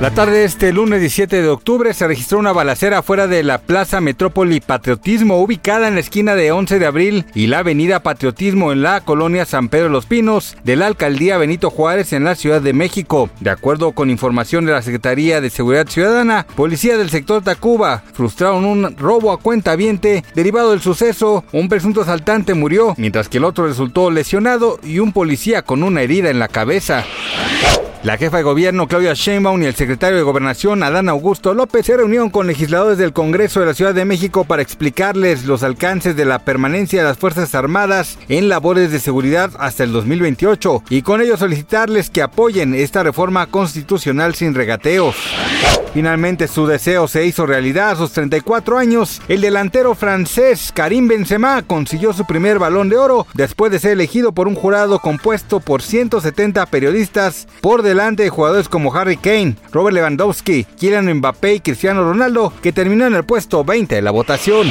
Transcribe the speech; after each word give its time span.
La 0.00 0.12
tarde 0.12 0.38
de 0.38 0.44
este 0.44 0.72
lunes 0.72 1.00
17 1.00 1.42
de 1.42 1.48
octubre 1.48 1.92
se 1.92 2.06
registró 2.06 2.38
una 2.38 2.52
balacera 2.52 3.02
fuera 3.02 3.26
de 3.26 3.42
la 3.42 3.58
Plaza 3.58 4.00
Metrópoli 4.00 4.60
Patriotismo, 4.60 5.42
ubicada 5.42 5.88
en 5.88 5.94
la 5.94 6.00
esquina 6.00 6.36
de 6.36 6.52
11 6.52 6.78
de 6.78 6.86
abril 6.86 7.26
y 7.34 7.48
la 7.48 7.58
Avenida 7.58 8.04
Patriotismo 8.04 8.70
en 8.70 8.82
la 8.82 9.00
colonia 9.00 9.44
San 9.44 9.68
Pedro 9.68 9.88
los 9.88 10.06
Pinos 10.06 10.56
de 10.62 10.76
la 10.76 10.86
alcaldía 10.86 11.36
Benito 11.36 11.68
Juárez 11.70 12.12
en 12.12 12.22
la 12.22 12.36
Ciudad 12.36 12.62
de 12.62 12.72
México. 12.72 13.28
De 13.40 13.50
acuerdo 13.50 13.90
con 13.90 14.08
información 14.08 14.66
de 14.66 14.72
la 14.72 14.82
Secretaría 14.82 15.40
de 15.40 15.50
Seguridad 15.50 15.88
Ciudadana, 15.88 16.46
policía 16.54 16.96
del 16.96 17.10
sector 17.10 17.42
Tacuba 17.42 18.04
frustraron 18.12 18.66
un 18.66 18.96
robo 18.96 19.32
a 19.32 19.40
cuenta 19.40 19.74
viente. 19.74 20.22
Derivado 20.32 20.70
del 20.70 20.80
suceso, 20.80 21.44
un 21.50 21.68
presunto 21.68 22.02
asaltante 22.02 22.54
murió, 22.54 22.94
mientras 22.98 23.28
que 23.28 23.38
el 23.38 23.44
otro 23.44 23.66
resultó 23.66 24.12
lesionado 24.12 24.78
y 24.84 25.00
un 25.00 25.12
policía 25.12 25.62
con 25.62 25.82
una 25.82 26.02
herida 26.02 26.30
en 26.30 26.38
la 26.38 26.46
cabeza. 26.46 27.04
La 28.04 28.16
jefa 28.16 28.36
de 28.36 28.44
gobierno 28.44 28.86
Claudia 28.86 29.12
Sheinbaum 29.14 29.60
y 29.60 29.66
el 29.66 29.74
secretario 29.74 30.16
de 30.16 30.22
Gobernación 30.22 30.84
Adán 30.84 31.08
Augusto 31.08 31.52
López 31.52 31.84
se 31.84 31.96
reunieron 31.96 32.30
con 32.30 32.46
legisladores 32.46 32.96
del 32.96 33.12
Congreso 33.12 33.58
de 33.58 33.66
la 33.66 33.74
Ciudad 33.74 33.92
de 33.92 34.04
México 34.04 34.44
para 34.44 34.62
explicarles 34.62 35.46
los 35.46 35.64
alcances 35.64 36.14
de 36.14 36.24
la 36.24 36.38
permanencia 36.38 37.00
de 37.00 37.08
las 37.08 37.18
Fuerzas 37.18 37.56
Armadas 37.56 38.16
en 38.28 38.48
labores 38.48 38.92
de 38.92 39.00
seguridad 39.00 39.50
hasta 39.58 39.82
el 39.82 39.90
2028 39.90 40.84
y 40.90 41.02
con 41.02 41.20
ello 41.20 41.36
solicitarles 41.36 42.08
que 42.08 42.22
apoyen 42.22 42.72
esta 42.72 43.02
reforma 43.02 43.46
constitucional 43.46 44.36
sin 44.36 44.54
regateos. 44.54 45.16
Finalmente 45.92 46.46
su 46.46 46.66
deseo 46.66 47.08
se 47.08 47.24
hizo 47.24 47.46
realidad 47.46 47.90
a 47.90 47.96
sus 47.96 48.12
34 48.12 48.78
años. 48.78 49.20
El 49.26 49.40
delantero 49.40 49.94
francés 49.94 50.70
Karim 50.72 51.08
Benzema 51.08 51.62
consiguió 51.62 52.12
su 52.12 52.26
primer 52.26 52.58
balón 52.58 52.88
de 52.88 52.98
oro 52.98 53.26
después 53.34 53.72
de 53.72 53.78
ser 53.78 53.92
elegido 53.92 54.32
por 54.32 54.46
un 54.46 54.54
jurado 54.54 55.00
compuesto 55.00 55.60
por 55.60 55.82
170 55.82 56.66
periodistas 56.66 57.48
por 57.60 57.82
delante 57.88 58.22
de 58.22 58.30
jugadores 58.30 58.68
como 58.68 58.94
Harry 58.94 59.16
Kane, 59.16 59.56
Robert 59.72 59.94
Lewandowski, 59.94 60.64
Kylian 60.64 61.12
Mbappé 61.14 61.54
y 61.54 61.60
Cristiano 61.60 62.04
Ronaldo, 62.04 62.52
que 62.62 62.72
terminó 62.72 63.06
en 63.06 63.14
el 63.14 63.24
puesto 63.24 63.64
20 63.64 63.94
de 63.94 64.02
la 64.02 64.10
votación. 64.10 64.70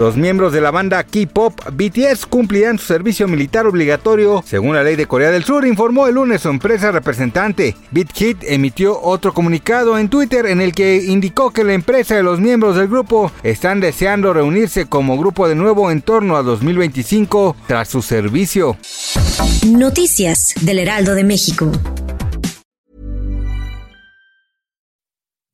Los 0.00 0.16
miembros 0.16 0.52
de 0.52 0.60
la 0.60 0.70
banda 0.70 1.04
K-pop 1.04 1.60
BTS 1.72 2.26
cumplirán 2.26 2.78
su 2.78 2.86
servicio 2.86 3.28
militar 3.28 3.66
obligatorio 3.66 4.42
según 4.46 4.74
la 4.74 4.82
ley 4.82 4.96
de 4.96 5.06
Corea 5.06 5.30
del 5.30 5.44
Sur, 5.44 5.66
informó 5.66 6.06
el 6.06 6.14
lunes 6.14 6.42
su 6.42 6.48
empresa 6.48 6.90
representante. 6.90 7.76
BitHit 7.90 8.44
emitió 8.44 9.00
otro 9.00 9.32
comunicado 9.32 9.98
en 9.98 10.08
Twitter 10.08 10.46
en 10.46 10.60
el 10.60 10.74
que 10.74 11.04
indicó 11.04 11.50
que 11.50 11.64
la 11.64 11.74
empresa 11.74 12.18
y 12.18 12.22
los 12.22 12.40
miembros 12.40 12.76
del 12.76 12.88
grupo 12.88 13.30
están 13.42 13.80
deseando 13.80 14.32
reunirse 14.32 14.86
como 14.86 15.18
grupo 15.18 15.48
de 15.48 15.54
nuevo 15.54 15.90
en 15.90 16.02
torno 16.02 16.36
a 16.36 16.42
2025 16.42 17.56
tras 17.66 17.88
su 17.88 18.02
servicio. 18.02 18.76
Noticias 19.66 20.54
del 20.60 20.78
Heraldo 20.78 21.14
de 21.14 21.24
México. 21.24 21.70